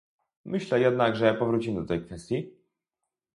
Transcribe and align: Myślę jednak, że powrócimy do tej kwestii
Myślę 0.45 0.79
jednak, 0.79 1.15
że 1.15 1.33
powrócimy 1.33 1.81
do 1.81 1.87
tej 1.87 2.05
kwestii 2.05 2.49